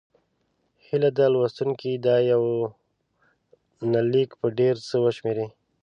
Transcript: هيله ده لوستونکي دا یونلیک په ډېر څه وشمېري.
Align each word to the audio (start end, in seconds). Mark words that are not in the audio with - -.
هيله 0.85 1.09
ده 1.17 1.25
لوستونکي 1.33 1.91
دا 2.05 2.15
یونلیک 2.29 4.29
په 4.39 4.47
ډېر 4.59 4.75
څه 4.87 4.95
وشمېري. 5.03 5.47